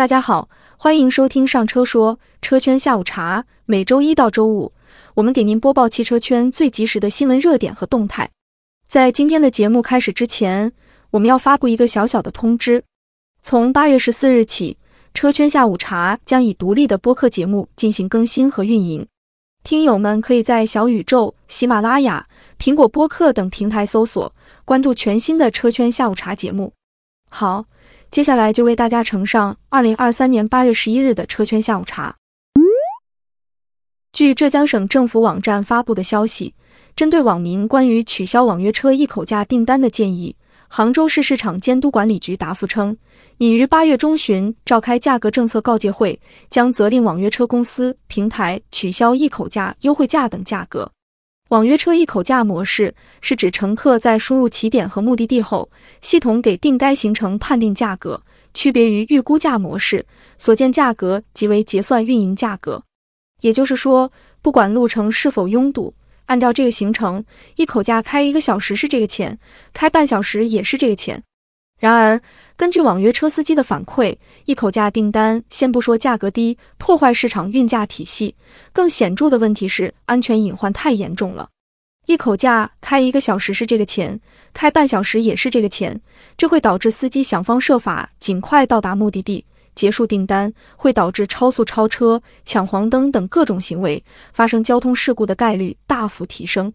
[0.00, 0.48] 大家好，
[0.78, 3.44] 欢迎收听上车说车圈下午茶。
[3.66, 4.72] 每周一到周五，
[5.12, 8.30] 我们给您播报汽车圈最及时的新闻热点和动态。
[8.88, 10.72] 在今天的节目开始之前，
[11.10, 12.82] 我们要发布一个小小的通知：
[13.42, 14.78] 从八月十四日起，
[15.12, 19.06] 车圈下午茶将以独立的播客节目进行更新和运营。
[19.64, 22.26] 听友们可以在小宇宙、喜马拉雅、
[22.58, 26.72] 苹果播客等平台搜索关注全新的车圈下午茶节目。
[27.28, 27.66] 好。
[28.10, 32.16] 接下来就为大家呈上二零二三年八月十一日的车圈下午茶。
[34.12, 36.52] 据浙江省政府网站发布的消息，
[36.96, 40.34] 针对网民关于取消网约车一口价订单的建议，
[40.66, 42.96] 杭州市市场监督管理局答复称，
[43.38, 46.20] 已于八月中旬召开价格政策告诫会，
[46.50, 50.90] 将责令网约车公司平台取消一口价、优惠价等价格。
[51.50, 55.68] 网约车一口价模式是指乘客在输入起点和目的地后，
[56.00, 58.22] 系统给定该行程判定价格，
[58.54, 60.06] 区别于预估价模式，
[60.38, 62.84] 所见价格即为结算运营价格。
[63.40, 65.92] 也就是说，不管路程是否拥堵，
[66.26, 67.24] 按照这个行程，
[67.56, 69.36] 一口价开一个小时是这个钱，
[69.72, 71.20] 开半小时也是这个钱。
[71.80, 72.20] 然而，
[72.58, 74.14] 根据网约车司机的反馈，
[74.44, 78.36] 一口价订单先不说价格低，破坏市场运价体系，
[78.70, 81.48] 更显著的问题是安全隐患太严重了。
[82.04, 84.20] 一口价开一个小时是这个钱，
[84.52, 85.98] 开半小时也是这个钱，
[86.36, 89.42] 这会导致司机想方设法尽快到达目的地，
[89.74, 96.70] 结束订单，会导致超速、超车、抢黄灯等各种行为，发生交通事故的概率大幅提升。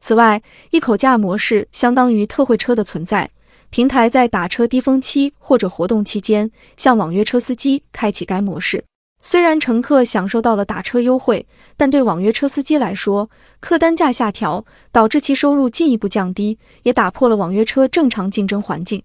[0.00, 3.30] 此外，一口价模式相当于特惠车的存在。
[3.70, 8.84] 平台在打车低峰期或者活动期间，向网约车司机开启该模式。
[9.22, 11.46] 虽然乘客享受到了打车优惠，
[11.76, 19.00] 但对网约车司机来说，客单价下调导致其收入进一步降低，也打破了网约车正常竞争环境。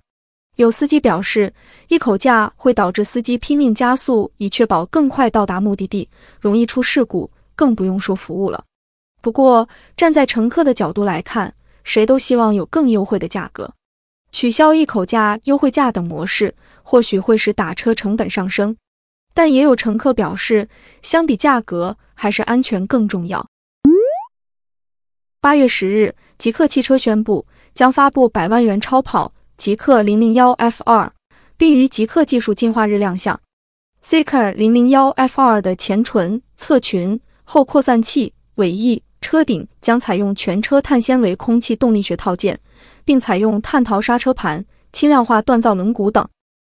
[0.55, 1.53] 有司机表示，
[1.89, 8.63] 一口价会导致司机拼命加速，以确保更快到达目的地，容易出事故，更不用说服务了。
[9.21, 11.53] 不过，站在乘客的角度来看，
[11.83, 13.71] 谁都希望有更优惠的价格。
[14.35, 16.53] 取消一口价、优惠价等模式，
[16.83, 18.75] 或许会使打车成本上升，
[19.33, 20.67] 但也有乘客表示，
[21.01, 23.47] 相比价格，还是安全更重要。
[25.39, 31.09] 八月十日，极客汽车宣布将发布百万元超跑极客零零幺 F 二，
[31.55, 33.39] 并于极客技术进化日亮相。
[34.03, 42.59] Zeekr 零零幺 F 二的前唇、侧裙、后扩散器、尾翼、车顶将采用全车碳纤维空气动力学套件。
[43.05, 46.27] 并采用碳陶刹车盘、轻量化锻造轮毂等，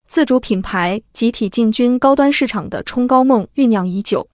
[0.09, 4.27] 自主品牌集体进军高端市场的冲高梦酝酿已久。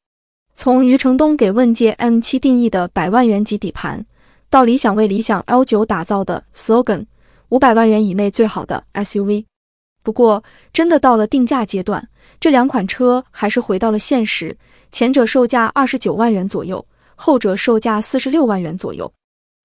[0.54, 4.04] 从余承东给问界 M7 定义的百万元级底盘，
[4.48, 7.04] 到理想为理想 L9 打造的 slogan
[7.50, 9.44] 五百万元以内最好的 SUV。
[10.02, 10.42] 不过，
[10.72, 12.08] 真的到了定价阶段，
[12.40, 14.56] 这两款车还是回到了现实，
[14.90, 16.84] 前者售价二十九万元左右，
[17.22, 19.10] 后者售价四十六万元左右。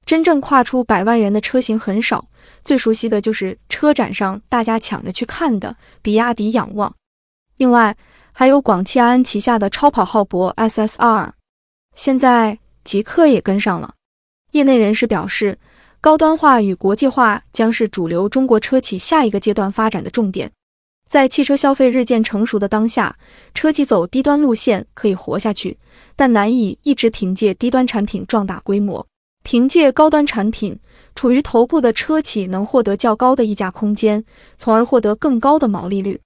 [0.06, 2.23] 真正跨出百万元的车型很少，
[2.63, 6.94] 最熟悉的就是车展上大家抢着去看的比亚迪仰望。
[7.57, 7.97] 另外，
[8.31, 11.31] 还有广汽安旗下的超跑浩博 SSR。
[11.96, 13.96] 现在极客也跟上了。
[14.51, 15.57] 业内人士表示，
[16.00, 20.50] 高端化与国际化将是主流中国车企下一个阶段发展的重点。
[21.07, 23.18] 在汽车消费日渐成熟的当下，
[23.53, 25.78] 车企走低端路线可以活下去，
[26.18, 29.07] 但难以一直凭借低端产品壮大规模。
[29.44, 30.78] 凭借高端产品，
[31.16, 34.25] 处于头部的车企能获得较高的溢价空间，
[34.57, 36.19] 从而获得更高的毛利率。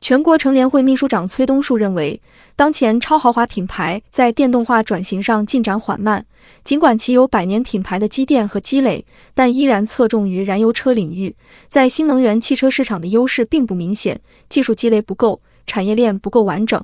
[0.00, 2.20] 全国乘联会秘书长崔东树认为，
[2.56, 6.24] 当前超豪华品牌在电动化转型上进展缓慢，
[6.64, 11.36] 尽管其有百年品牌的积淀和积累，但依然侧重于燃油车领域，
[11.68, 14.18] 在新能源汽车市场的优势并不明显，
[14.48, 16.82] 技术积累不够，产业链不够完整。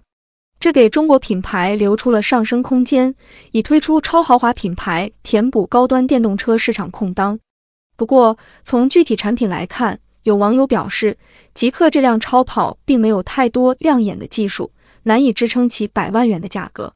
[0.60, 3.14] 这给中国品牌留出了上升空间，
[3.52, 7.38] 以推出超豪华品牌填补高端电动车市场空当。
[7.96, 11.16] 不过，从具体产品来看，有网友表示，
[11.54, 14.72] 极客这辆超跑并没有太多亮眼的技术，
[15.04, 16.92] 难以支撑起百万元的价格。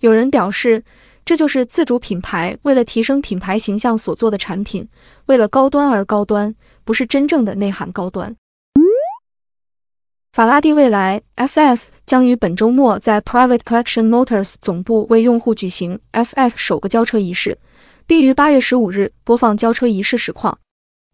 [0.00, 0.84] 有人表示，
[1.24, 4.86] 这就是自主品牌为了提升品牌形象所做的产品，
[5.24, 8.36] 为了高端而高端，不是真正的内涵高端。
[10.32, 11.80] 法拉第未来 FF。
[12.04, 17.58] 将于本周末在 Private Collection Motors 总部为用户举行 FF 首个交车仪式，
[18.06, 20.56] 并于八月十五日播放交车仪式实况。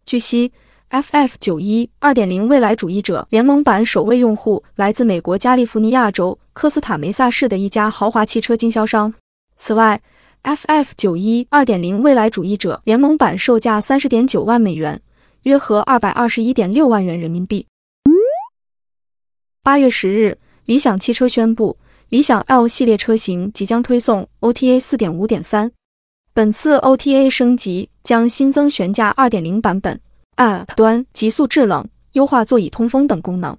[0.05, 0.53] 据悉
[0.93, 9.13] ，FF 九一二点零未来主义者联盟版首位用户来自美国加利福尼亚州科斯塔梅萨市的一家豪华汽车经销商。
[9.57, 10.01] 此外
[10.45, 15.01] ，FF 九一二点零未来主义者联盟版售价三十点九万美元，
[15.45, 17.67] 约合二百二十一点六万元人民币。
[19.63, 20.39] 八月十日。
[20.65, 21.77] 理想汽车宣布，
[22.09, 25.69] 理想 L 系列车型即将推送 OTA 四点五点三
[26.33, 30.01] 本次 OTA 升级将新增悬架2.0版本
[30.77, 33.57] 端极速制冷、优化座椅通风等功能。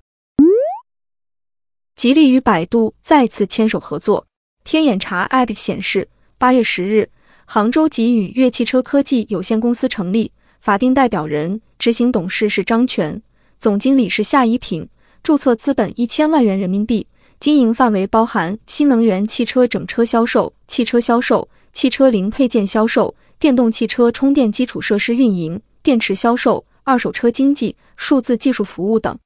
[1.95, 4.25] 吉利与百度再次牵手合作。
[4.63, 6.07] 天眼查 App 显示，
[6.37, 7.09] 八月十日，
[7.45, 13.21] 杭州吉宇悦汽车科技有限公司成立，法定代表人、执行董事是张全，
[13.59, 14.89] 总经理是夏一平。
[15.21, 17.07] 注册资本一千万元人民币，
[17.39, 29.17] 经营范围包含新能源汽车整车销售、汽车销售、汽车零配件销售、电动汽车充电基础设施运营、电池销售、二手车经济、数字技术服务等。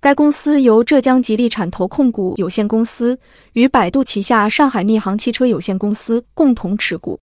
[0.00, 3.18] 该公司由浙江吉利产投控股有限公司
[3.54, 7.18] 与百度旗下上海逆航汽车有限公司共同持股。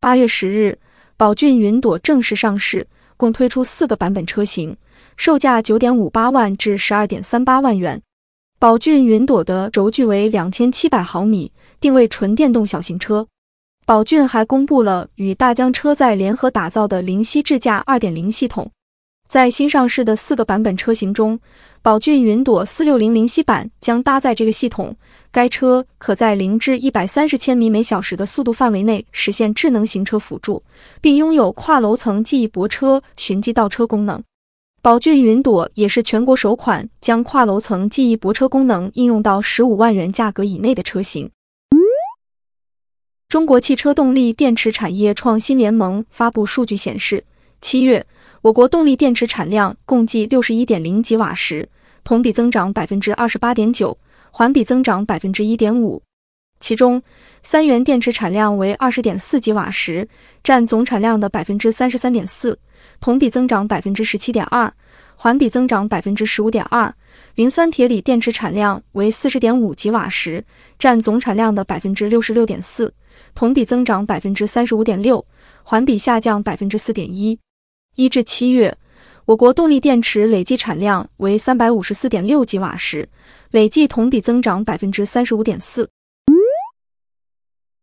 [0.00, 0.80] 八月十日，
[1.16, 4.76] 宝骏云朵正式上市，共推出四个版本车型。
[5.16, 8.02] 售价九点五八万至十二点三八万元。
[8.58, 13.28] 宝骏云朵的轴距为两千七百毫米，定位纯电动小型车。
[13.92, 18.70] 宝骏还公布了与大疆车载联合打造的灵犀智驾二点零系统。
[19.28, 21.38] 在新上市的四个版本车型中，
[21.82, 24.96] 宝骏云朵四六零灵犀版将搭载这个系统。
[25.30, 30.62] 该车可在零至一百三十千米每小时的速度范围内实现智能行车辅助，
[31.02, 34.22] 并拥有跨楼层记忆泊车、寻迹倒车功能。
[34.80, 41.30] 宝骏云朵也是全国首款将跨楼层记忆泊车功能应用到十五万元价格以内的车型。
[43.32, 47.24] 中国汽车动力电池产业创新联盟发布数据显示，
[47.62, 48.04] 七月
[48.42, 51.66] 我国动力电池产量共计六十一点零吉瓦时，
[52.04, 53.96] 同比增长百分之二十八点九，
[54.30, 56.02] 环比增长百分之一点五。
[56.60, 57.02] 其中，
[57.42, 60.06] 三元电池产量为二十点四吉瓦时，
[60.44, 62.58] 占总产量的百分之三十三点四。
[63.00, 64.70] 同比增长百分之十七点二，
[65.16, 66.94] 环比增长百分之十五点二。
[67.36, 70.44] 磷酸铁锂电池产量为四十点五吉瓦时，
[70.78, 72.92] 占总产量的百分之六十六点四，
[73.34, 75.24] 同比增长百分之三十五点六，
[75.62, 77.38] 环比下降百分之四点一。
[77.96, 78.76] 一至七月，
[79.26, 83.08] 我国动力电池累计产量为三百五十四点六吉瓦时，
[83.50, 85.88] 累计同比增长百分之三十五点四。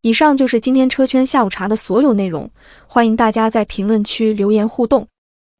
[0.02, 2.50] 以上就是今天车圈下午茶的所有内容，
[2.86, 5.06] 欢迎大家在评论区留言互动。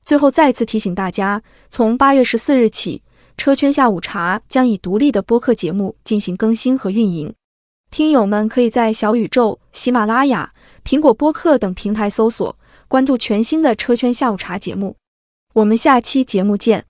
[0.02, 3.02] 最后再次提醒大家，从八月十四日起，
[3.36, 7.34] 车圈下午茶将以独立的播客节目进行更新和运营。
[7.90, 10.52] 听友们可以在小宇宙、喜马拉雅、
[10.84, 12.56] 苹果播客等平台搜索
[12.86, 14.96] 关注全新的车圈下午茶节目。
[15.54, 16.89] 我们下期节目见。